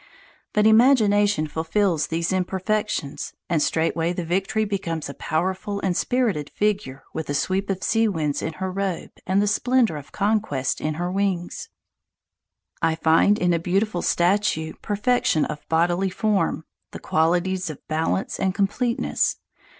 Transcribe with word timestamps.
But 0.51 0.65
imagination 0.65 1.45
fulfils 1.45 2.07
these 2.07 2.33
imperfections, 2.33 3.33
and 3.47 3.61
straightway 3.61 4.13
the 4.13 4.25
Victory 4.25 4.65
becomes 4.65 5.07
a 5.09 5.13
powerful 5.13 5.79
and 5.81 5.95
spirited 5.95 6.49
figure 6.49 7.03
with 7.13 7.27
the 7.27 7.35
sweep 7.35 7.69
of 7.69 7.83
sea 7.83 8.07
winds 8.07 8.41
in 8.41 8.53
her 8.53 8.71
robes 8.71 9.11
and 9.27 9.39
the 9.39 9.45
splendour 9.45 9.97
of 9.97 10.11
conquest 10.11 10.81
in 10.81 10.95
her 10.95 11.11
wings. 11.11 11.69
I 12.81 12.95
find 12.95 13.37
in 13.37 13.53
a 13.53 13.59
beautiful 13.59 14.01
statue 14.01 14.73
perfection 14.81 15.45
of 15.45 15.69
bodily 15.69 16.09
form, 16.09 16.65
the 16.93 16.99
qualities 16.99 17.69
of 17.69 17.87
balance 17.87 18.39
and 18.39 18.55
completeness. 18.55 19.37